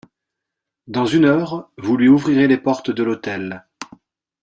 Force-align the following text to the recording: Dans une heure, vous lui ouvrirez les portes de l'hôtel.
Dans 0.87 1.05
une 1.05 1.25
heure, 1.25 1.69
vous 1.77 1.95
lui 1.95 2.07
ouvrirez 2.09 2.47
les 2.47 2.57
portes 2.57 2.89
de 2.89 3.03
l'hôtel. 3.03 3.67